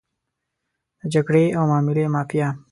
[0.99, 2.47] د جګړې او معاملې مافیا.